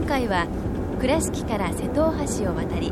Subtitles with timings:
[0.00, 0.46] 今回は
[0.98, 2.90] 倉敷から瀬戸大橋を渡り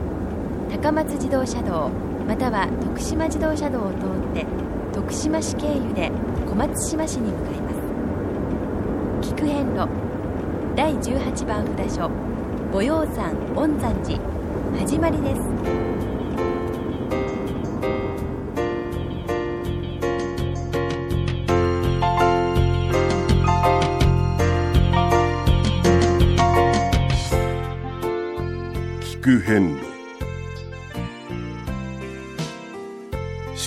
[0.71, 1.89] 高松自動車道
[2.29, 4.47] または徳島自動車道を通って
[4.93, 6.13] 徳島市経由で
[6.47, 7.71] 小松島市に向かいま
[9.23, 9.35] す。
[9.35, 9.89] 菊遍路
[10.77, 12.11] 第18番札所
[12.73, 14.19] 御用山御山寺
[14.79, 15.98] 始まりです。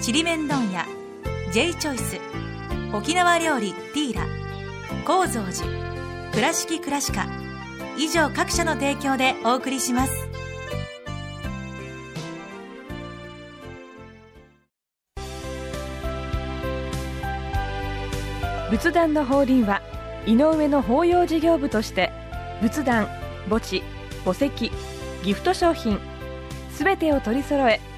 [0.00, 0.86] ちりめん問屋
[1.52, 2.20] J チョイス
[2.94, 4.26] 沖縄料理ティーラ
[5.04, 5.66] 高蔵寺
[6.32, 7.26] 倉敷倉歯科
[7.98, 10.12] 以上各社の提供でお送りします。
[18.70, 19.82] 仏壇の法輪は
[20.26, 22.12] 井上の法要事業部として
[22.60, 23.08] 仏壇
[23.48, 23.82] 墓地
[24.24, 24.70] 墓石
[25.24, 25.98] ギフト商品
[26.70, 27.80] すべてを取り揃え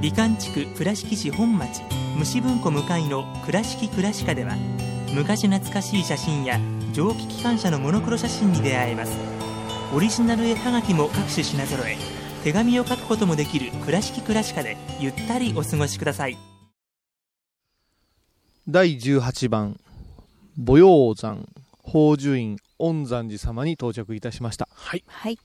[0.00, 1.82] 美観地区倉敷市本町
[2.16, 4.56] 虫文庫向かいの「倉敷倉歯科」では
[5.14, 6.60] 昔懐かしい写真や
[6.92, 9.12] 蒸気機関車のモノクロ写真に出会えます
[9.94, 11.96] オリジナル絵はがきも各種品揃え
[12.44, 16.36] 手紙を書くこともできる「倉敷倉歯科」でゆったりお過ごしください
[18.68, 19.78] 第18番
[20.56, 21.46] 母陽山
[21.84, 25.04] 宝珠院恩山寺様に到着いたしました、はい。
[25.06, 25.38] はい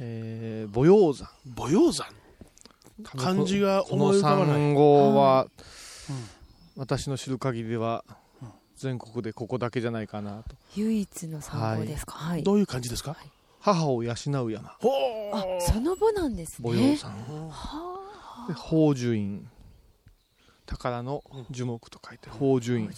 [0.00, 2.06] えー、母陽山母陽山。
[3.02, 4.54] 漢字がこの思い浮かばない。
[4.56, 5.46] 産後は、
[6.08, 6.16] うん。
[6.76, 8.04] 私の知る限りでは
[8.42, 10.56] うん全国でここだけじゃないかなと。
[10.76, 12.14] 唯一の参考ですか？
[12.14, 13.16] はい、どういう感じですか？
[13.60, 14.90] 母を養う山ほ
[15.34, 16.70] あーその後なんですね。
[16.70, 17.10] 母陽山
[17.50, 19.46] はで宝珠院。
[20.64, 22.90] 宝の樹木と書いて宝珠院。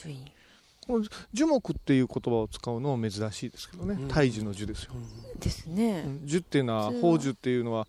[0.87, 3.95] この樹木っていう言葉を使うのも珍しいですけどね。
[3.95, 4.09] うん。
[4.09, 4.93] 大樹の樹ですよ。
[5.41, 6.93] ですね、樹っていうのは。
[6.93, 7.89] 宝珠っていうのは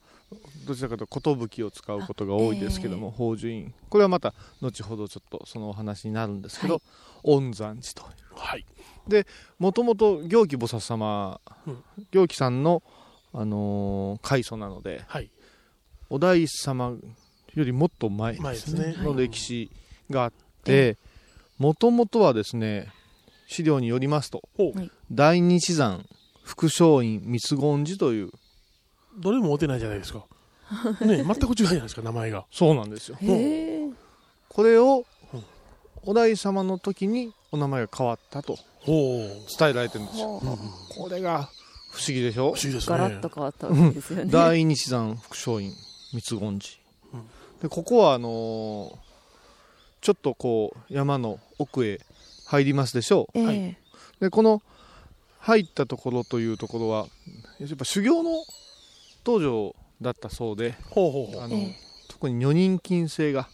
[0.66, 6.84] どちらかというと寿を使うことが多いですけども、宝珠院これはまた後ほどちょっとそのお話になるんですけど、はい
[7.24, 8.04] 恩山寺と
[8.36, 8.66] はい。
[9.08, 9.26] で
[9.60, 11.40] もともと行基菩薩様、
[12.12, 12.84] 行基さんの、
[13.36, 15.32] あの開祖なのではい。
[16.10, 16.96] お大師様
[17.56, 18.96] よりもっと前前ですね。
[19.00, 19.72] の歴史
[20.10, 20.34] があっ
[20.64, 20.98] て
[21.58, 22.90] もともとはですね
[23.48, 24.44] 資料によりますと
[25.12, 26.06] 大日山
[26.44, 28.32] 福松院三言寺という
[29.18, 30.26] どれもおてないじゃないですか。
[31.02, 32.46] ね、 全く違うじゃないですか、名前が。
[32.52, 33.18] そうなんですよ。
[33.22, 33.90] へえ
[34.50, 35.44] これをうん。
[36.04, 39.58] お大師様の時にお名前が変わったとほう。
[39.58, 40.42] 伝えられてるんですよ。
[40.98, 41.50] これが
[41.92, 42.46] 不思議でしょ？
[42.46, 42.98] 不思議ですね。
[42.98, 44.32] ガラッと変わったわけですよね。
[44.32, 45.72] 大日山福松院
[46.12, 46.72] 三言寺、
[47.14, 47.30] うん。
[47.62, 49.04] でここはあのー
[50.02, 52.02] ちょっとこう山の奥へ
[52.48, 53.40] 入りますでしょう。
[54.20, 54.62] でこの
[55.40, 57.08] 入ったところというところは
[57.60, 58.32] やっぱ修行の
[59.24, 60.76] 道場だったそうで。
[60.92, 60.96] あ
[61.48, 61.76] の、ええ。
[62.10, 63.48] 特に女人禁制が、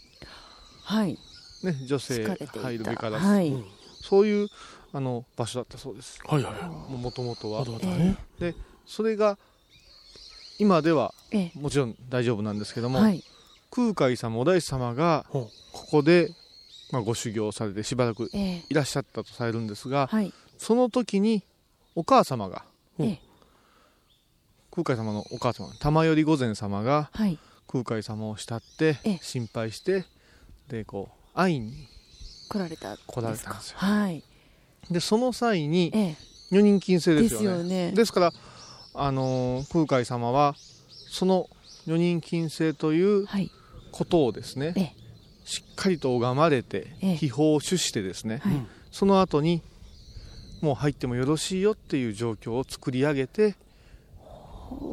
[0.83, 1.17] はい。
[1.63, 3.65] ね、女性入るべからず、はい、うん。
[4.01, 4.47] そういう
[4.93, 6.19] あの場所だったそうです。
[6.25, 6.93] はいはいはい。
[6.97, 7.59] もともとは。
[7.59, 8.17] まだまだね。
[8.85, 9.37] それが
[10.57, 13.23] 今ではえもちろん大丈夫なんですけども、えはい。
[13.71, 16.31] 空海様お大師様がここで、
[16.91, 18.63] まあ、ご修行されてしばらくええ。
[18.69, 20.33] いらっしゃったとされるんですがはい。
[20.57, 21.43] その時に
[21.95, 22.63] お母様が
[22.99, 23.28] ええ
[24.71, 27.37] 空海様のお母様玉頼御前様がはい。
[27.67, 29.19] 空海様を慕ってええ。
[29.21, 30.05] 心配して
[30.67, 31.73] でこう会いに
[32.49, 33.77] 来られた来られたんですよ。
[33.77, 34.23] はい。
[34.89, 36.15] でその際にええ。
[36.51, 37.57] 女人禁制でですすよね。
[37.57, 37.91] よね。
[37.91, 38.31] ですから、
[38.95, 40.55] あのー空海様は
[41.11, 41.47] その
[41.85, 43.51] 女人禁制というはい。
[43.91, 44.93] ことをですねええ。
[45.45, 47.15] しっかりと拝まれてええ。
[47.15, 48.53] 秘宝を主してですね、はい。
[48.53, 49.61] うんその後に
[50.61, 53.55] もう入ってもよろしいよっていう状況を作り上げて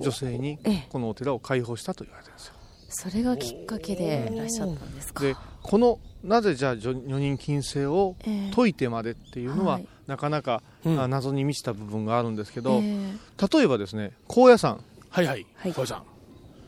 [0.00, 0.86] 女性にええ。
[0.90, 2.54] このお寺を開放したと言われてるんですよ。
[2.88, 5.22] それがきっかけでいらっしゃったんですか。
[5.22, 8.52] でこのなぜじゃあ女女人禁制をええ。
[8.54, 9.86] 解いてまでっていうのは、はい。
[10.06, 11.00] なかなか、うん。
[11.00, 13.14] あ謎に満ちた部分があるんですけど、え
[13.52, 14.80] 例えばですね高野山。
[15.10, 15.46] はいはい。
[15.56, 15.72] はい。
[15.74, 16.02] 小江さん。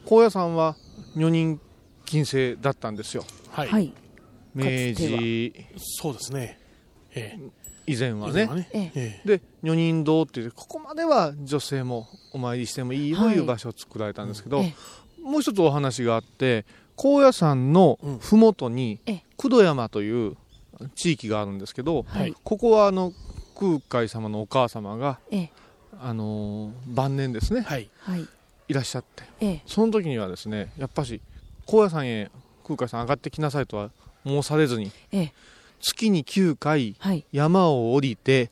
[0.06, 0.76] 高野山は
[1.16, 1.60] 女人
[2.04, 3.24] 禁制だったんですよ。
[3.50, 3.68] はい。
[3.68, 3.92] えはい。
[4.54, 4.64] 明
[4.94, 5.54] 治。
[5.76, 6.58] そうですね。
[7.14, 7.38] え
[7.92, 8.12] 以前え。
[8.12, 8.46] はね。
[8.46, 8.68] ね。
[8.72, 9.22] ええ。
[9.24, 9.38] え。
[9.38, 13.38] で女人堂っていうここまでは女性もお参りしてもいいとい。
[13.38, 14.74] う場所を作られたんですけど、え
[15.22, 16.64] もう一つお話があって
[16.96, 19.24] 高野山の麓にええ。
[19.36, 20.36] 工藤山という
[20.94, 22.34] 地域があるんですけど、はい。
[22.44, 23.12] ここはあの
[23.58, 25.50] 空海様のお母様が、ええ。
[26.00, 27.88] あのー晩年ですねはい。
[28.00, 28.26] はい。
[28.68, 29.62] いらっしゃってええ。
[29.66, 31.20] その時にはですねやっぱし
[31.66, 32.30] 高野山へ
[32.64, 33.90] 空海さん上がってきなさいとは
[34.24, 35.32] 申されずにええ
[35.80, 37.24] 月に9回はい。
[37.32, 38.50] 山を降りて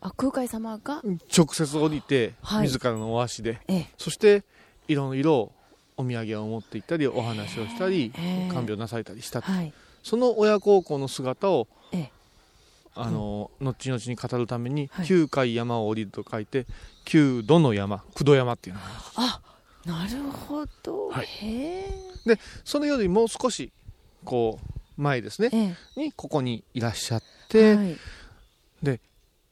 [0.00, 1.02] あ空海様が？
[1.36, 2.62] 直接降りて、はい。
[2.62, 3.60] 自らのお足で。
[3.68, 3.90] ええ。
[3.98, 4.44] そして
[4.88, 5.52] いろいろ
[5.96, 9.52] お土産を持って行ったりお話をしたりへえ看病なされたりしたと。
[9.52, 9.72] はい。
[10.02, 12.10] その親孝行の姿をええ。
[12.94, 15.06] あの、後々に語るためにはい。
[15.06, 16.66] 9回山を降りると書いて
[17.04, 18.86] 9度の山九度山っていうのが
[19.16, 19.40] あ
[19.84, 21.26] なるほど、はい。
[21.26, 21.84] へ
[22.64, 23.70] そのよりもう少し
[24.24, 25.50] こう前ですね。
[25.52, 26.00] ええ。
[26.00, 27.96] にここにいらっしゃっえて、はい。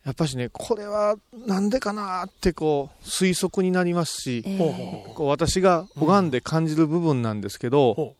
[0.05, 4.57] やっぱしねこれはなんでかなってこう推測になりますし、ええ。
[4.57, 8.15] ほうほうほうこう私が拝んで感じる部分なんですけど、ほ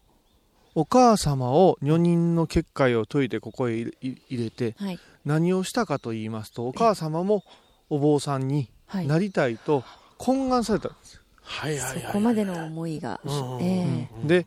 [0.75, 3.93] お母様を女人の結界を解いてここへ入
[4.31, 4.99] れてはい。
[5.25, 7.43] 何をしたかと言いますとお母様も
[7.89, 9.07] お坊さんにはい。
[9.07, 9.83] なりたいと
[10.19, 12.03] 懇願されたんです、はいはいはい。
[12.03, 13.29] そこまでの思いが、う
[13.63, 14.09] んえ。
[14.25, 14.47] で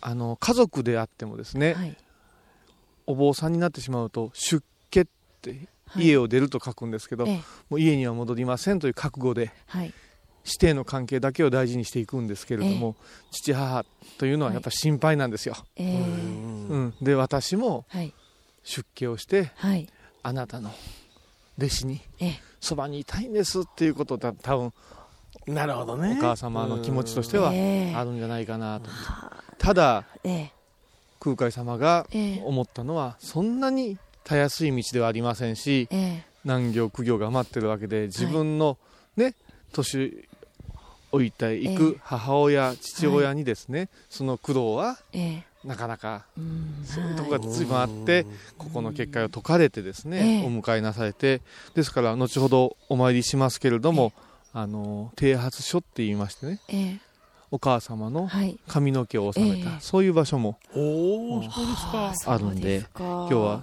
[0.00, 1.96] あの家族であってもですね、えはい。
[3.06, 5.06] お坊さんになってしまうと出家っ
[5.42, 6.06] てはい。
[6.06, 7.36] 家を出ると書くんですけど、ええ。
[7.70, 9.92] もう家には戻りませんという覚悟ではい。
[10.44, 12.94] 師弟の関係だけを大事にしていくんですけれども、
[13.32, 13.84] 父母
[14.16, 15.98] というのはやっぱり心配なんですよ、ええ。
[15.98, 16.94] うん。
[17.02, 18.14] で私もはい。
[18.62, 19.88] 出家をしてはい。
[20.22, 20.72] あなたの
[21.58, 22.40] 弟子にええ。
[22.60, 24.72] そばにいたいんですっていうことだ多分
[25.46, 26.16] なるほどね。
[26.18, 27.94] お母様の気持ちとしてはええ。
[27.94, 30.52] あるんじゃないかなと、はあただええ。
[31.18, 32.42] 空海様がええ。
[32.44, 36.24] 思ったのはそんなにたやすい道ではありませんしええ。
[36.44, 38.78] 難行苦行が待ってるわけで自分の
[39.16, 39.34] ね
[39.72, 40.28] 年
[41.10, 41.76] 老いていええ。
[41.76, 45.44] く母親、父親にですね、その苦労はええ。
[45.64, 46.84] なかなかうん。
[46.84, 48.24] そういうとこはが随分あって、
[48.56, 50.46] ここの結界を解かれてですね、ええ。
[50.46, 51.40] お迎えなされて
[51.74, 54.12] ですから後ほどお参りしますけれども、
[54.52, 57.05] あの剃髪所って言いましてねええ
[57.56, 61.72] お母様のはい髪の毛を収めた、ええそういう場所もおお、そうで
[62.14, 62.34] すか。
[62.34, 63.62] あるんで今今日は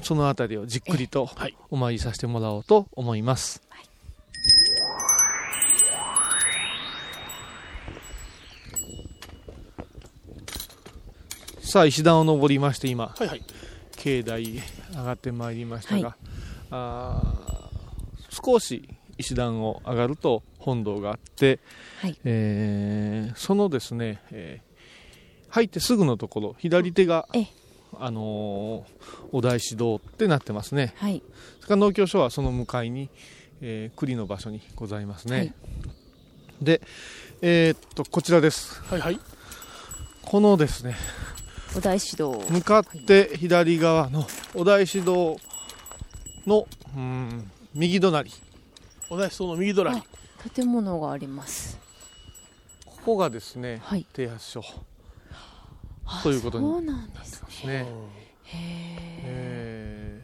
[0.00, 3.62] その辺りをじっくりとはいお参りさせてもらおうと思います。
[11.60, 13.42] さあ石段を登りまして今はいはい。
[13.98, 14.62] 境内へ
[14.92, 16.16] 上がってまいりましたが、
[16.70, 18.88] あー少し
[19.18, 21.58] 石段を上がると本堂があって、
[22.00, 22.18] はい。
[22.24, 24.66] えーそのですね、えー
[25.48, 27.46] 入ってすぐのところ左手が、ええ。
[27.98, 30.92] あのーお大師堂ってなってますね。
[30.96, 31.22] はい。
[31.60, 33.08] それから農協所はその向かいに、
[33.60, 35.54] えー栗の場所にございますね、はい。
[36.60, 36.82] で
[37.42, 38.82] えーっとこちらです。
[38.82, 39.20] はいはい。
[40.22, 40.96] このですね
[41.76, 42.32] お大師堂。
[42.50, 45.36] 向かって左側のお大師堂
[46.46, 48.30] のうん右隣
[49.08, 50.02] お大師堂の右隣。
[50.54, 51.78] 建物があります。
[52.84, 54.04] ここがですねはい。
[54.12, 54.62] 剃髪所。
[56.04, 57.86] あということにそうなんですね。
[58.44, 60.22] へええ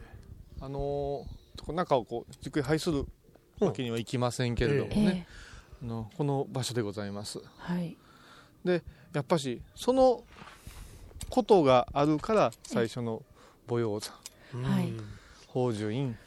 [0.59, 1.25] ーあの
[1.73, 3.05] 中をこうじっくり拝する
[3.59, 5.33] わけにはいきませんけれどもえね、え
[5.83, 7.41] あのこの場所でございます。
[7.57, 7.97] はい。
[8.65, 10.23] やっぱしその
[11.29, 13.23] ことがあるから最初の
[13.67, 14.15] 母養山。
[14.63, 14.93] はい。
[15.47, 16.17] 宝珠院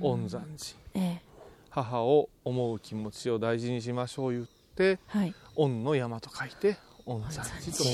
[0.00, 0.78] 恩山寺。
[0.94, 1.33] ええ
[1.74, 5.34] 母を思う気持ちを大事にしましょう言ってはい。
[5.56, 7.44] 恩の山と書いて恩山。
[7.44, 7.84] 寺と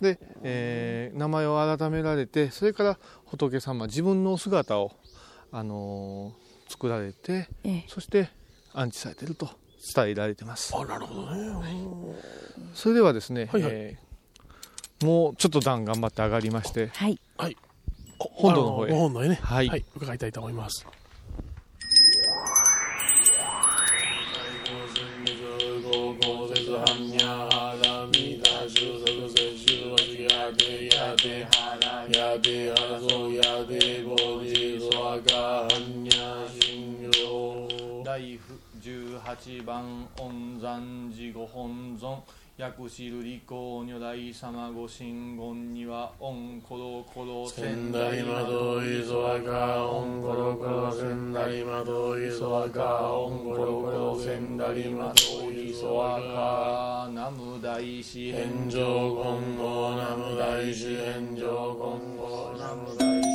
[0.00, 4.92] で、えー名前を改められてそれから仏様自分のお姿を、
[5.52, 7.84] あのー作られてええ。
[7.88, 8.28] そして
[8.72, 9.48] 安置されていると
[9.94, 10.74] 伝えられてます。
[10.74, 11.76] あ、なるほどね。
[12.74, 13.72] それではですね、はいはい。
[13.74, 14.12] えー
[15.04, 17.18] もうちょっと段頑張って上がりましてはい。
[18.18, 18.90] 本堂の方へ。
[18.90, 19.34] あご本堂へね。
[19.42, 19.68] はい。
[19.68, 19.84] はい。
[19.96, 20.86] 伺いたいと思います。
[39.32, 42.22] 八番恩山寺ご本尊
[42.58, 63.28] 薬師瑠璃光如来様ご神言にはオンコロコロ仙台窓いそわかオンコロコロ仙台窓いそわかオンコロコロ仙台窓いそわか南無大師返上金剛南無大師返上金剛南無大師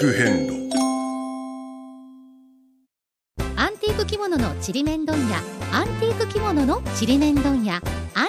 [0.00, 5.38] 聞く変ィーク着物のちりめん問屋
[5.72, 7.88] アンティーク着物のちりめん問屋アンテ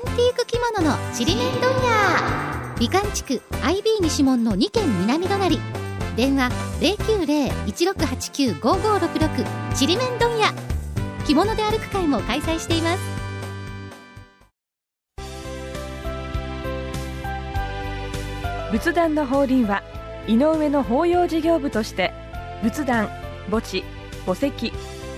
[0.09, 2.75] ィーク着物のちりめん問屋。
[2.79, 5.59] 美観地区 IB 西門の2軒南隣。
[6.15, 6.51] 電話
[7.65, 10.53] 090-1689-5566ちりめん問屋。
[11.25, 13.01] 着物で歩く会も開催しています。
[18.71, 19.81] 仏壇の法輪は
[20.27, 22.13] 井上の法要事業部として
[22.61, 23.09] 仏壇
[23.49, 23.83] 墓地
[24.27, 24.71] 墓石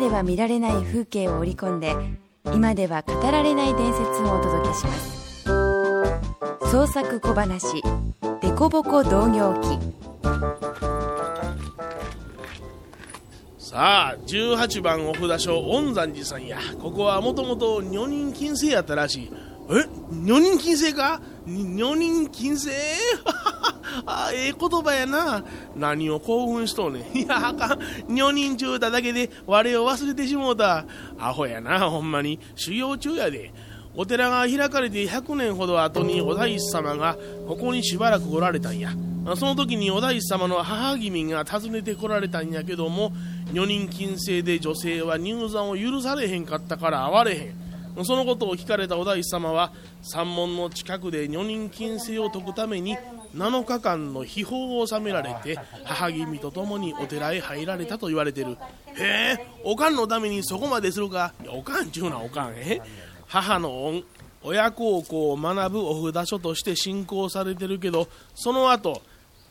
[0.00, 1.94] では見られない風景を織り込んで
[2.54, 5.20] 今では語られない伝説をお届けします。
[6.70, 7.82] 創作小話
[8.40, 9.78] 「デコボコ同業記」
[13.58, 16.58] さあ18番お札所恩山寺さんや。
[16.82, 19.30] ここはもともと女人禁制やったらしい。
[19.70, 19.86] え？
[20.10, 21.20] 女人禁制か？
[21.46, 22.70] 女人禁制？
[24.06, 25.44] あええ言葉やな。
[25.76, 27.16] 何を興奮しとんねん。
[27.18, 27.78] いやあかん。
[28.08, 30.84] 女人中だだけで我を忘れてしもうた。
[31.18, 32.38] アホやなほんまに。
[32.54, 33.52] 修行中やで。
[33.96, 38.90] お寺が開かれて100年ほど後にお大師様がここにしばらくおられたんや。
[39.36, 43.12] その時にお大師様の母君が訪ねてこられたんやけども
[43.52, 48.04] 女人禁制で女性は入山を許されへんかったから会われへん。
[48.04, 52.96] そのことを聞かれたお大師様は山門の近くで女人禁制を解くために
[53.34, 58.56] 7日間の秘宝を収められて母君と共にお寺へ入られたと言われてる。
[58.94, 61.32] へえおかんのためにそこまでするか？
[61.48, 62.80] おかんちゅうなおかんえ
[63.26, 64.04] 母の恩
[64.42, 69.02] 親孝行を学ぶお札所として信仰されてるけどその後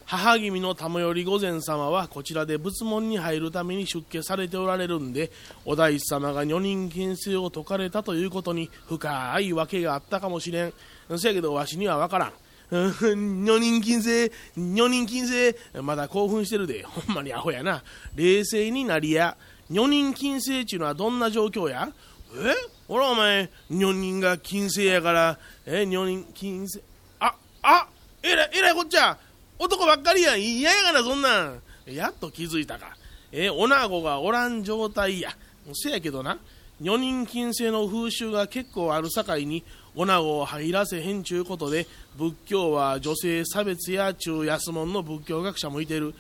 [0.06, 5.32] 母君の玉頼御前様はこちらで仏門に入るために出家されておられるんで
[5.66, 10.74] お大師様が女人禁制を解かれたということに深い訳があったかもしれん。
[11.16, 12.34] せやけどわしには分からん。
[12.72, 16.84] 女人禁制女人禁制まだ興奮してるで。
[16.84, 17.84] ほんまにアホやな。
[18.16, 19.36] 冷静になりや。
[19.70, 21.90] 女人禁制ちゅうのはどんな状況や？
[22.36, 22.56] え？
[22.88, 25.40] ほらお前女人が禁制やから。
[25.66, 25.86] え？
[25.86, 26.82] 女人禁制
[27.20, 27.34] あ
[27.64, 27.88] あ
[28.22, 29.18] えらいえらいこっちゃ
[29.58, 30.42] 男ばっかりやん。
[30.42, 31.62] 嫌やがなそんなん。
[31.88, 32.96] やっと気づいたか。
[33.32, 33.50] え？
[33.50, 35.32] 女子がおらん状態や。
[35.74, 36.38] せやけどな。
[36.82, 39.66] 女人禁制の風習が結構あるさかいに
[40.00, 41.86] 女子を入らせへんちゅうことで
[42.18, 46.16] 仏教は女性差別や中安門の仏教学者もいてる。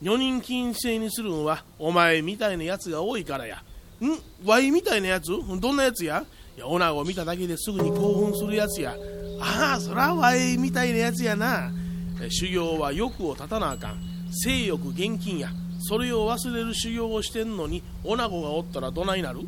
[0.00, 3.56] 女人禁制にするんはお前みたいなやつが多いからや。
[4.00, 4.46] ん？
[4.46, 5.26] ワイみたいなやつ？
[5.60, 6.24] どんなやつや？
[6.56, 8.96] いや女子を見ただけですぐに興奮するやつや。
[9.42, 11.70] ああそらワイみたいなやつやな。
[12.30, 14.00] 修行は欲を立たなあかん。
[14.32, 15.50] 性欲厳禁や。
[15.80, 19.40] それを忘れる修行をしてんのに女子がおったらどないなる？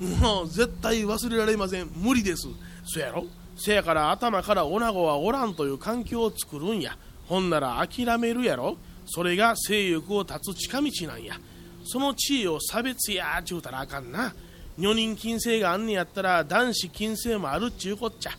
[0.00, 1.90] もう絶対忘れられません。
[1.94, 2.48] 無理です。
[2.84, 3.24] そやろ？
[3.56, 6.96] せやから頭から女子はおらんという環境を作るんや。
[7.26, 8.76] ほんなら諦めるやろ？
[9.06, 11.38] それが性欲を断つ近道なんや。
[11.84, 14.34] その地位を差別やちゅうたらあかんな。
[14.76, 18.32] 女人禁制があんねやったら男子禁制もあるっちゅうこっちゃ。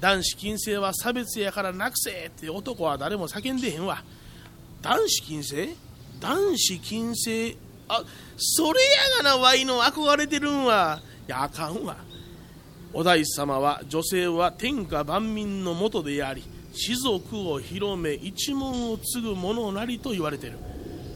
[0.00, 4.02] 男子禁制は差別やからなくせって男は誰も叫んでへんわ。
[4.80, 5.74] 男子禁制？
[6.20, 7.56] 男子禁制？
[7.92, 8.04] あ
[8.36, 8.80] それ
[9.18, 11.96] やがなワイの憧れてるんはやあかんわ。
[12.92, 20.58] お大師様は女性は天下万民のもとであり士族を広め一門を継ぐ者なりと言われてる。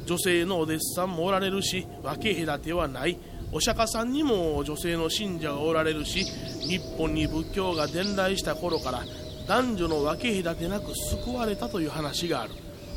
[0.06, 3.18] 女性のお弟子さんもおられるし分け隔てはない。
[3.52, 9.04] お釈迦さんにも女性の信者がおられるし日本に仏教が伝来した頃から
[9.46, 12.52] 男女の分け隔てなく救われたという話がある。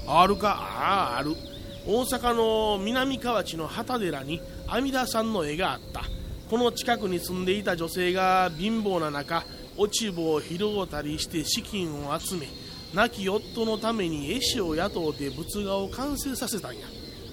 [0.08, 0.50] あるか？
[0.50, 1.36] ああある。
[1.88, 6.04] 大阪の南河内の旗寺に阿弥陀さんの絵があった。
[6.50, 9.46] この近くに住んでいた女性が貧乏な中
[9.78, 12.48] 落ち穂を拾うたりして資金を集め
[12.94, 16.86] 亡き夫のために絵師を雇うて仏画を完成させたんや。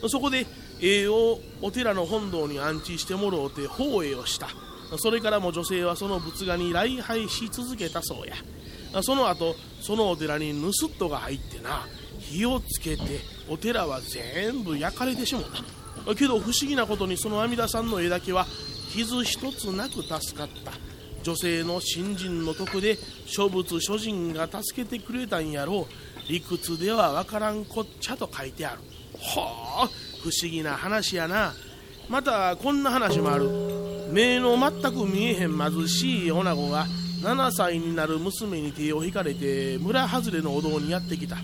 [0.09, 0.47] そこで
[0.81, 4.49] 絵をお寺の本堂に安置してもろうて法会をした。
[4.99, 9.03] それからも女性はその仏画に礼拝し続けたそうや。
[9.03, 11.85] その後そのお寺に盗人が入ってな。
[12.31, 13.03] 火をつけて
[13.49, 16.15] お寺は全部焼かれてしもた。
[16.15, 18.47] けど不思議なことにその阿弥陀さんの絵だけは
[18.93, 20.73] 傷一つなく助かった。
[21.23, 25.87] 女性の信心の徳で諸仏諸人が助けてくれたんやろ。
[25.89, 28.81] う理屈ではわからんこっちゃと書いてある。
[29.19, 29.91] はあ
[30.23, 31.55] 不思議な話やな。
[32.09, 33.49] またこんな話もある。
[34.11, 36.87] 目の全く見えへん貧しい女子が
[37.23, 41.37] 7歳になる娘に手を引かれて村外れのお堂にやってきた。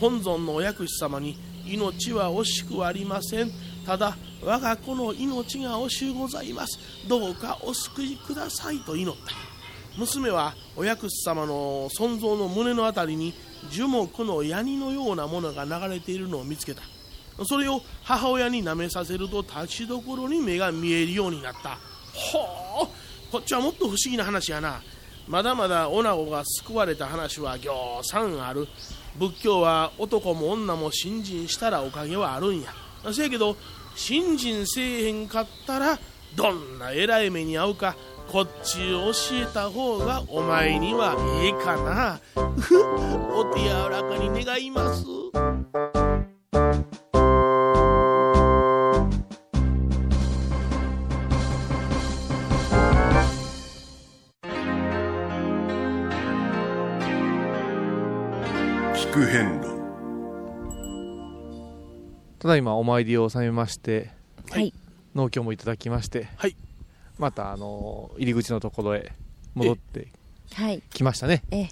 [0.00, 1.36] 本尊のお薬師様に
[1.66, 3.50] 命は惜しくありません。
[3.84, 6.78] ただ我が子の命が惜しゅうございます。
[7.08, 9.32] どうかお救いくださいと祈った。
[9.98, 13.34] 娘はお薬師様の尊像の胸のあたりに
[13.70, 16.82] 樹木のヤニのようなものが流れているのを見つけた。
[17.44, 21.78] それを母親に舐めさせると立ちどころに目が見えるようになった。
[22.12, 22.88] ほう
[23.30, 24.80] こっちはもっと不思議な話やな。
[25.26, 28.66] まだまだ女子が救われた話はぎょうさんある。
[29.18, 32.72] 仏教は男も女も信心したらおかげはあるんや。
[33.12, 33.56] せやけど
[33.94, 35.98] 信心せえへんかったら
[36.36, 37.96] どんな偉い目に遭うか
[38.30, 42.20] こっち教えた方がお前にはええかな。
[43.34, 45.04] お手柔らかに願います。
[62.48, 64.08] ただいまお参りを収めまして
[64.50, 64.72] はい。
[65.14, 66.56] 農協もいただきまして、はい。
[67.18, 69.12] またあの入り口のところへ
[69.54, 70.08] 戻って
[70.54, 70.80] はい。
[70.88, 71.42] きましたね。
[71.50, 71.68] ええ。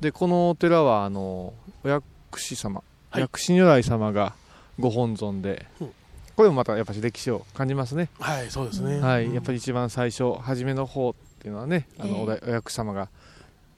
[0.00, 2.04] でこのお寺はあのお薬
[2.40, 3.22] 師様、はい。
[3.22, 4.34] 薬師如来様が
[4.78, 5.92] ご本尊で、うん。
[6.36, 9.00] これもまたやっぱり歴史を感じますね、はいそうですね。
[9.00, 12.22] はい、やっぱり一番最初初めの方っていうのはねあの、ええ。
[12.22, 13.08] おだお薬師様が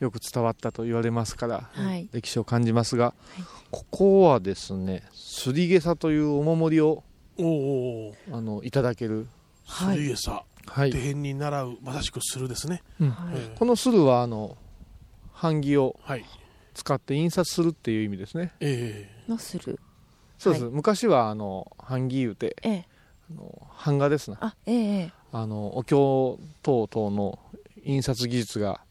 [0.00, 2.08] よく伝わったと言われますから、はい。
[2.12, 3.14] 歴史を感じますが、
[3.70, 7.04] ここはですねすりげさというお守りを
[7.38, 9.28] おおあのいただける、
[9.66, 10.42] すりげさ。
[10.66, 10.90] はい。
[10.90, 12.82] 手辺に習うまさしくするですね。
[13.00, 13.14] うん。
[13.58, 14.56] このするはあの
[15.40, 16.24] 版木をはい。
[16.72, 18.52] 使って印刷するっていう意味ですね。
[18.60, 19.78] えのする。
[20.38, 20.72] そうです、はい。
[20.72, 22.86] 昔はあの版木言うてええ。
[23.30, 24.38] あの版画ですな。
[24.40, 25.12] あええええ。
[25.32, 27.38] あのお経等々の
[27.84, 28.89] 印刷技術がえ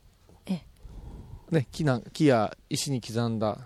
[1.51, 3.57] ね木な木や石に刻んだ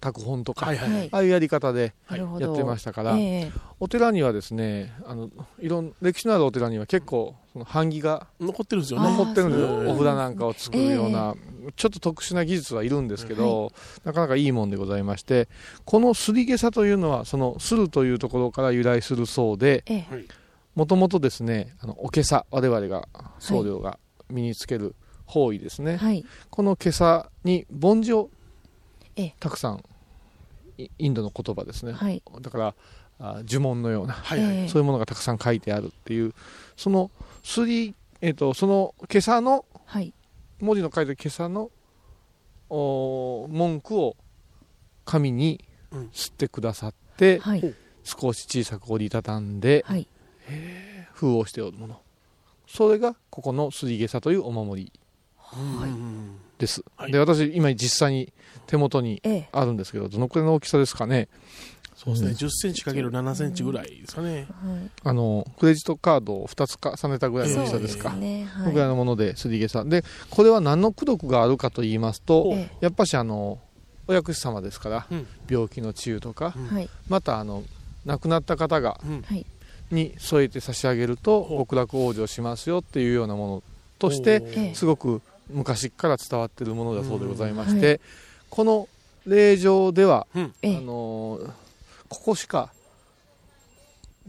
[0.00, 2.46] 拓本とか、はいはい、はいああいうやり方でなるほど。
[2.46, 3.52] やってましたから、ええ。
[3.78, 9.10] お寺にはですねあのいろん歴史のあるお寺には結構その版木が残ってるんですよね。
[9.16, 9.92] 残ってるんですよ。
[9.92, 11.34] お札なんかを作るような、
[11.76, 13.72] ちょっと特殊な技術はいるんですけど、
[14.04, 15.48] なかなかいいもんでございまして
[15.84, 20.24] このすりげさというのはそのするというところから由来するそうでええ。
[20.74, 23.98] もともとですねあのおけさ我々が僧侶が
[24.30, 24.94] 身につける
[25.30, 26.24] 方位ですね、はい。
[26.50, 28.28] このけさに梵字を
[29.16, 29.34] ええ。
[29.38, 29.84] たくさん
[30.76, 32.22] イインドの言葉ですね、はい。
[32.40, 32.74] だから
[33.20, 36.34] あ呪文のようなはいはい、え えそういうものがたくさん書いてあるっていう
[36.76, 37.10] その
[37.44, 40.12] すり、えっとその今朝のはい。
[40.60, 41.70] 文字の書いてる今朝の
[42.68, 44.16] お文句を
[45.04, 46.08] 紙にうん。
[46.12, 47.74] 吸ってくださって、はい。
[48.04, 50.06] 少し小さく折りたたんではい。
[51.12, 52.00] 封をしておるもの。
[52.66, 54.92] それがここのすりげさというお守り。
[54.94, 54.99] うん
[56.58, 57.12] です、はい。
[57.12, 58.32] で私今実際に
[58.66, 59.48] 手元にええ。
[59.52, 61.28] あるんですけどどのくらいの大きさですかね？
[62.02, 64.36] そうですね、10センチかける7センチぐらいですかね。
[64.36, 64.46] はい。
[65.04, 68.48] あのクレジットカードを2つ重ねたぐらいの大きさですか、そうね。
[68.56, 69.84] このぐらいはのもので、すりげさ。
[69.84, 73.58] で、これは何の功徳があるかと言いますと、えやっぱしあの、
[74.06, 75.26] お薬師様ですから、うん。
[75.46, 76.88] 病気の治癒とか、いはい。
[77.10, 77.64] またあの、
[78.06, 79.20] 亡くなった方が、うん。
[79.20, 79.44] はい。
[79.90, 83.62] に添えて差し上げると、極楽往生しますよっていうようなもの
[83.98, 85.20] として、すごく
[85.52, 87.98] 昔から伝わっているものだそうでございまして、うんは
[88.50, 88.88] この
[89.26, 90.54] 霊場では、うん。
[90.62, 90.76] ええ。
[90.78, 91.50] あのー
[92.08, 92.72] ここしか、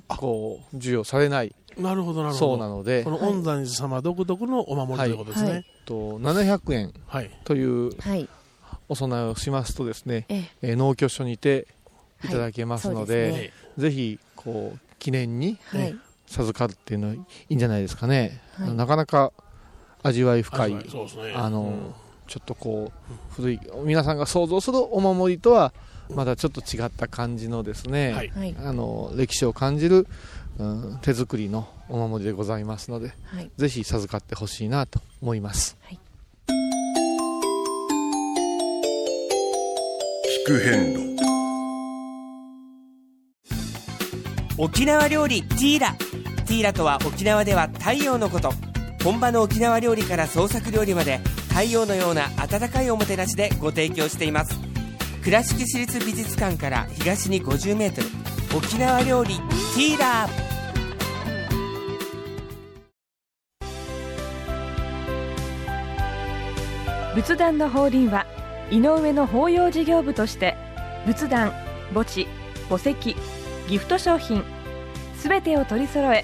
[0.07, 2.47] こう、授与されないなるほど、なるほど。
[2.51, 5.53] そうなのでこ、の恩山寺様独特のお守りということですはい。
[5.53, 5.65] ね。
[5.85, 7.31] と700円はい。
[7.43, 8.29] というはい。
[8.89, 10.49] お供えをしますとですね、ええ。
[10.61, 11.67] えー農協所にて
[12.23, 12.27] い。
[12.27, 13.53] ただけますので,、はいそうで
[13.89, 15.95] ぜひこう記念にはい。
[16.27, 18.73] 授かるっていうのはいいんじゃないですかね、はい。
[18.73, 19.33] なかなか
[20.03, 21.33] 味わい深い、はいそうですね。
[21.35, 21.93] あのうん。
[22.27, 25.73] ちょっとこう古い皆さんが想像するお守りとは
[26.15, 28.29] またちょっと違った感じのですね、はい。
[28.29, 28.55] はい。
[28.57, 30.07] あの歴史を感じる、
[30.57, 33.51] うん手作りのお守りでございますのではい。
[33.57, 35.77] ぜひ授かってほしいなと思います。
[40.45, 41.11] 聞く遍路。
[44.57, 45.95] 沖縄料理ティーラ。
[46.45, 48.53] ティーラとは沖縄では太陽のこと
[49.03, 51.17] 本場の沖縄料理から創作料理まで
[51.49, 54.59] 太陽のような温かいおもてなしでご提供しています。
[55.23, 60.51] 倉敷市立美術館から東に 50m 沖縄料理ティーラー。
[67.15, 68.25] 仏壇の法輪は
[68.69, 70.55] 井上の法要事業部として
[71.05, 71.51] 仏壇
[71.93, 72.25] 墓地
[72.69, 73.15] 墓石
[73.67, 74.43] ギフト商品
[75.17, 76.23] すべてを取り揃え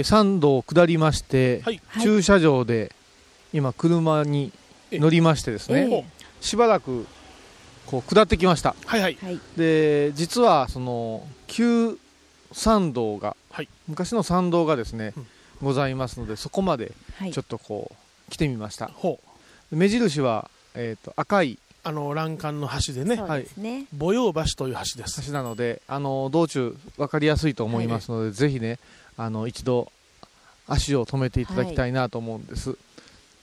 [0.00, 1.80] え山道を下りまして、はい。
[2.02, 2.92] 駐車場で
[3.52, 4.52] 今車に
[4.92, 6.04] 乗りましてですね、ええ
[6.40, 7.06] しばらく
[7.86, 8.74] こう下ってきました。
[8.86, 9.18] はいはい。
[9.22, 9.40] はい。
[9.56, 11.98] で実はその旧
[12.52, 13.68] 参道が、はい。
[13.88, 15.26] 昔の参道がですね、うん。
[15.62, 17.32] ございますのでそこまではい。
[17.32, 17.92] ちょっとこ
[18.28, 18.86] う来てみました。
[18.86, 19.20] ほ
[19.72, 19.76] う。
[19.76, 21.58] 目印は、えー、と赤い。
[21.82, 23.16] あの欄干の橋でね。
[23.16, 23.86] そうですね。
[23.98, 25.26] 母用橋という橋です。
[25.26, 28.78] 橋なのであの道中分かりやすいと思いますので、ぜひね
[29.22, 29.92] あの一度
[30.66, 32.78] 足を止めていただきたいなと思うんです、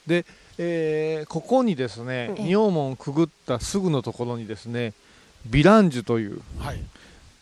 [0.08, 0.26] で、
[0.58, 2.46] えーここにですねうん。
[2.46, 4.94] 仁王門くぐったすぐのところにですね
[5.48, 6.78] ヴィランジュというはい。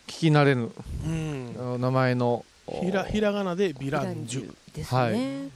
[0.06, 0.70] 聞き慣れぬ
[1.06, 1.80] うん。
[1.80, 2.44] 名前の
[2.82, 5.50] ひらひらがなでヴィランジュですね、はい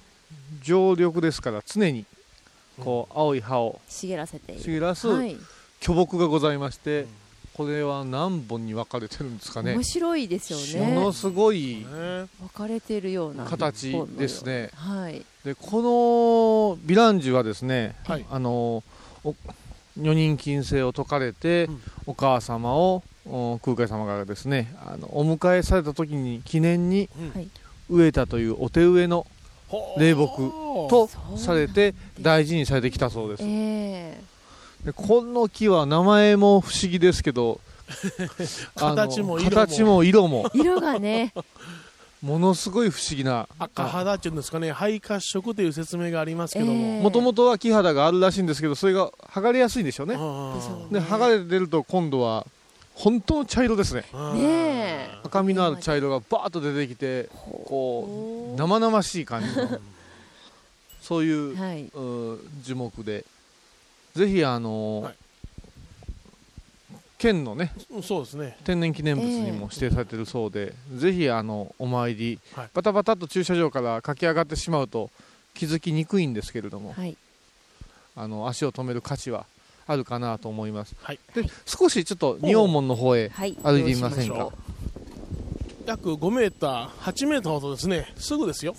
[0.62, 2.06] 常緑ですから常に
[2.80, 4.62] こう青い葉を茂らせている。
[4.62, 5.36] 茂らすはい。
[5.80, 7.08] 巨木がございまして、うん
[7.60, 9.74] これは何本に分かれてるんですかね。
[9.74, 10.94] 面白いですよね。
[10.94, 14.70] ものすごいね分かれてるような形ですね。
[14.74, 15.22] はい。
[15.44, 18.24] でこのヴィランジュはですね、はい。
[18.30, 18.82] あの
[19.22, 19.34] お
[19.94, 21.82] 女人禁制を解かれて、うん。
[22.06, 27.10] お母様をお空海様がですねあのお迎えされた時に記念に
[27.90, 29.26] 植えたというお手植えの
[29.68, 30.50] ほう霊木
[30.88, 33.42] とされて大事にされてきたそうです。
[33.42, 34.29] ええ
[34.84, 37.60] でこの木は名前も不思議ですけど
[38.76, 39.50] 形も色も。
[39.50, 40.50] 形も色も。
[40.54, 41.32] 色がね。
[42.22, 43.48] ものすごい不思議な。
[43.58, 44.72] 赤肌っていうんですかね。
[44.72, 47.02] 肺褐色という説明がありますけども、ええ。
[47.02, 50.14] もともとは木肌があるらしいんですけどそれが剥がれやすいんでしょうね。
[50.14, 52.46] でしょうねで剥がれてると今度は
[52.94, 54.02] 本当の茶色ですね。
[54.34, 55.08] ねえ。
[55.24, 57.30] 赤みのある茶色がバーッと出てきて
[57.64, 59.80] こう生々しい感じの。
[61.00, 61.84] そういうはい。
[61.84, 63.24] う樹木で
[64.14, 65.14] ぜひあのーはい。
[67.18, 68.56] 県のねうんそうですね。
[68.64, 72.68] 天然記念物にも指定されてるそうで、ぜひあのお参り、はい。
[72.72, 75.10] バタバタっと駐車場から駆け上がってしまうと
[75.52, 77.16] 気づきにくいんですけれども、はい。
[78.16, 79.44] あの足を止める価値は
[79.86, 80.96] あるかなと思います。
[81.02, 81.18] はい。
[81.34, 83.54] で少しちょっと仁王門の方へはい。
[83.62, 84.48] 歩いてみませんか？
[85.86, 88.06] 約5メーター8メーターほどですね。
[88.16, 88.74] すぐですよ。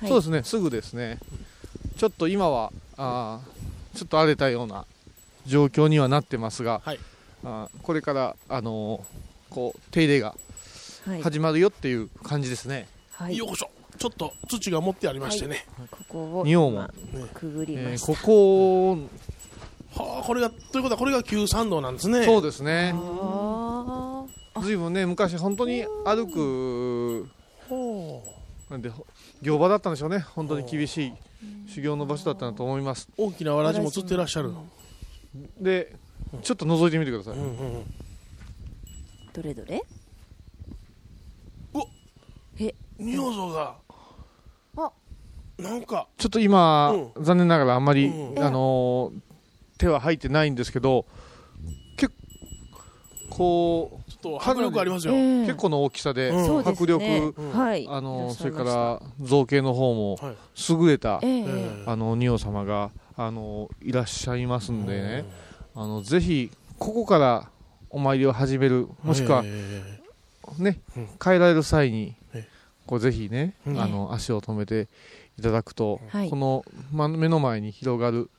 [0.00, 0.08] はい。
[0.08, 1.18] そうですねすぐですね。
[1.96, 3.58] ちょっと今はあー
[3.98, 4.84] ちょっと荒れたような
[5.46, 7.00] 状況にはなってますが、はい。
[7.44, 10.34] あーこれから、あのーこう手入れが
[11.06, 11.22] はい。
[11.22, 13.36] 始まるよっていう感じですね、はい。
[13.36, 13.70] よいしょ。
[13.98, 18.06] ちょっと土が持ってありましてね、ここを仁王門今くぐりえーました。
[18.06, 18.98] ここ
[19.96, 22.24] はあこれがということはこれが旧参道なんですね。
[22.24, 22.94] そうですね。
[24.62, 27.28] ずいぶんね昔本当に歩く
[28.70, 29.06] なんでほ
[29.42, 30.18] 行場だったんでしょうね。
[30.18, 31.12] 本当に厳しい
[31.66, 33.08] 修行の場所だったなと思います。
[33.16, 34.52] 大きなわらじも釣ってらっしゃる、
[35.60, 35.94] で
[36.42, 37.84] ちょっと覗いてみてください、うんうんうん。
[39.32, 39.82] どれどれ？
[42.98, 43.76] 仁王像が
[44.76, 44.92] あ。
[45.58, 46.08] なんか。
[46.18, 49.20] ちょっと今、う残念ながらあんまり、うんあのー
[49.78, 51.17] 手は入ってないんですけど結
[53.38, 55.46] 構ちょっと迫力ありますよ、ええ。
[55.46, 56.74] 結構の大きさで、迫ね。
[56.74, 57.52] 力、うん。
[57.52, 57.86] はい。
[57.88, 60.36] あのーそれかいら造形の方もはい。
[60.70, 61.20] 優れた、
[61.86, 65.24] あの仁王様があのいらっしゃいますんでね、
[65.74, 67.48] あのぜひここから
[67.90, 70.00] お参りを始めるもしくはえ。
[70.58, 71.06] ね、うん。
[71.18, 72.48] 帰られる際にええ。
[72.86, 73.80] こうぜひね、うん。
[73.80, 74.88] あの足を止めて
[75.38, 76.30] いただくと、はい。
[76.30, 78.30] この、ま、目の前に広がる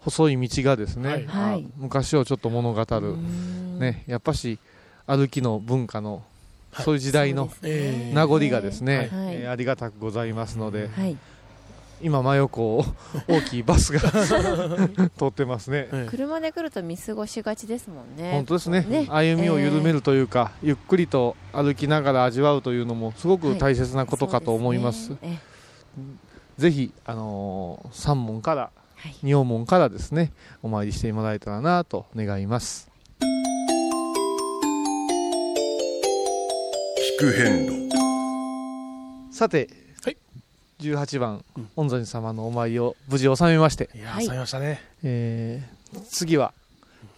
[0.00, 1.66] 細い道がですね、はい。
[1.76, 3.78] 昔をちょっと物語る、うん。
[3.78, 4.58] ね、やっぱし
[5.06, 6.22] 歩きの文化の、
[6.80, 9.08] そういう時代の名残がですね、はい。
[9.10, 11.16] えーありがたくございますので、はい。
[12.00, 12.84] 今真横を
[13.26, 13.98] 大きいバスが
[15.18, 15.88] 通ってますね。
[16.08, 18.32] 車で来ると見過ごしがちですもんね。
[18.32, 18.82] 本当ですね。
[18.88, 19.06] ね。
[19.10, 25.40] 歩みを緩めるというか、ゆっくりと歩きながら味わうというのもすごく大切なことかと思います,、そうですね。
[26.56, 28.70] ぜひ、あのー三門から、
[29.22, 30.32] 仁王門からですね
[30.62, 32.90] お参りしてもらえたらなと願います。
[37.18, 37.88] 聞く遍路
[39.32, 39.68] さて、
[40.80, 41.44] 18番、
[41.76, 43.90] 御山様のお参りを無事収めまして。
[43.94, 44.80] いやー収めましたね。
[45.02, 46.52] えー次は、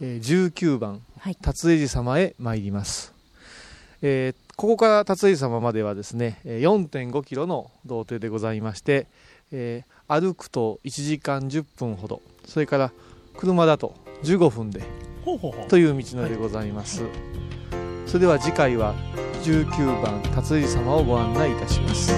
[0.01, 1.03] えー19番、
[1.43, 3.13] 辰江寺様へ参ります、
[4.03, 9.07] えーここから辰江寺様まではですねえー4.5キロの道程でございまして、
[9.51, 12.21] えー歩くと1時間10分ほど。
[12.45, 12.93] それから
[13.37, 13.95] 車だと
[14.25, 14.83] 15分で
[15.69, 17.05] という道のりでございます、
[18.07, 18.93] それでは次回は
[19.45, 22.13] 19番辰江寺様をご案内いたします。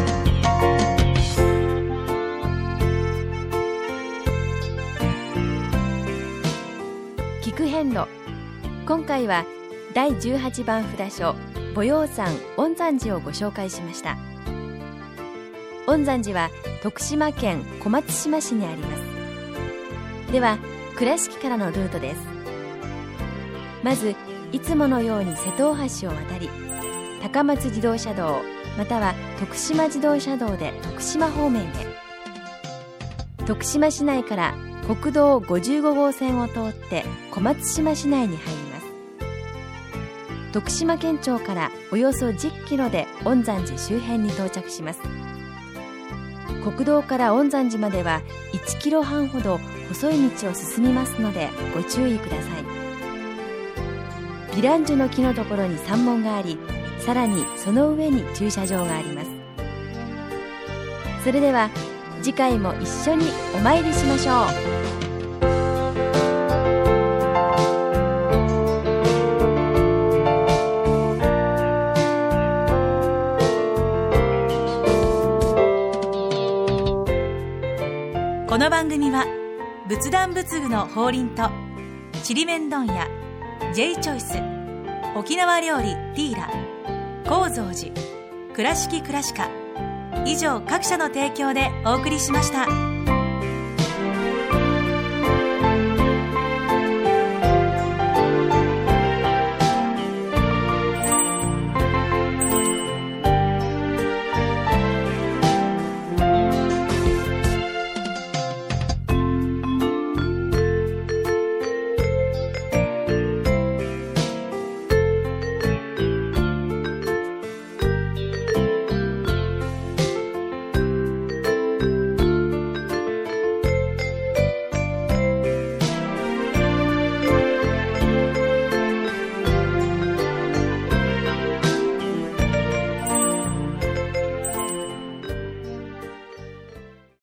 [7.42, 8.06] 聞く遍路
[8.86, 9.44] 今回は
[9.92, 11.34] 第18番札所
[11.74, 14.16] 母陽山恩山寺をご紹介しました
[15.88, 16.50] 恩山寺は
[16.82, 20.32] 徳島県小松島市にあります。
[20.32, 20.58] では
[20.96, 22.20] 倉敷からのルートです。
[23.82, 24.14] まず
[24.52, 26.48] いつものように瀬戸大橋を渡り
[27.20, 28.42] 高松自動車道
[28.78, 31.66] または徳島自動車道で徳島方面へ。
[33.44, 34.54] 徳島市内から
[34.86, 40.52] 国道55号線を通って小松島市内に入ります。
[40.52, 45.00] 徳島県庁からおよそ10キロで恩山寺周辺に到着します。
[46.62, 48.22] 国道から御山寺までは
[48.52, 52.62] 1キロ半ほど細い道を進みますのでご注意ください。
[54.52, 56.58] ヴィランジュの木のところに山門があり
[56.98, 59.30] さらにその上に駐車場があります。
[61.24, 61.70] それでは
[62.22, 64.44] 次回も一緒にお参りしましょ
[64.78, 64.81] う。
[78.62, 79.26] の番組は
[79.88, 81.50] 仏壇仏具の法輪と
[82.22, 83.08] ちりめん問屋
[83.74, 84.38] J チョイス
[85.18, 86.48] 沖縄料理ティーラ
[87.24, 87.92] 高蔵寺
[88.54, 89.50] 倉敷倉歯科
[90.24, 92.91] 以上各社の提供でお送りしました。